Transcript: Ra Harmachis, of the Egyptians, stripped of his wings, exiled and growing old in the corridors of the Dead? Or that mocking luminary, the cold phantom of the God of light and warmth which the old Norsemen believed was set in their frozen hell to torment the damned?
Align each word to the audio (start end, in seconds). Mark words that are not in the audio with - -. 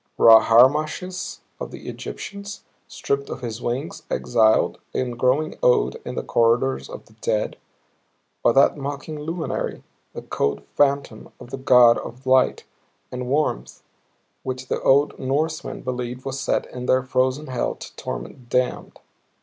Ra 0.17 0.43
Harmachis, 0.43 1.41
of 1.59 1.69
the 1.69 1.87
Egyptians, 1.87 2.63
stripped 2.87 3.29
of 3.29 3.41
his 3.41 3.61
wings, 3.61 4.01
exiled 4.09 4.79
and 4.95 5.15
growing 5.15 5.59
old 5.61 5.97
in 6.03 6.15
the 6.15 6.23
corridors 6.23 6.89
of 6.89 7.05
the 7.05 7.13
Dead? 7.21 7.55
Or 8.43 8.51
that 8.51 8.77
mocking 8.77 9.19
luminary, 9.19 9.83
the 10.13 10.23
cold 10.23 10.63
phantom 10.75 11.31
of 11.39 11.51
the 11.51 11.57
God 11.59 11.99
of 11.99 12.25
light 12.25 12.63
and 13.11 13.27
warmth 13.27 13.83
which 14.41 14.69
the 14.69 14.81
old 14.81 15.19
Norsemen 15.19 15.83
believed 15.83 16.25
was 16.25 16.39
set 16.39 16.65
in 16.71 16.87
their 16.87 17.03
frozen 17.03 17.45
hell 17.45 17.75
to 17.75 17.95
torment 17.95 18.49
the 18.49 18.57
damned? 18.57 18.99